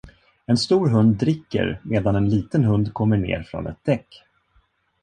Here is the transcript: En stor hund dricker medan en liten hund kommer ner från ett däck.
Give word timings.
En 0.47 0.57
stor 0.57 0.87
hund 0.89 1.13
dricker 1.19 1.79
medan 1.83 2.15
en 2.15 2.29
liten 2.29 2.63
hund 2.63 2.93
kommer 2.93 3.17
ner 3.17 3.43
från 3.43 3.67
ett 3.67 3.83
däck. 3.83 4.21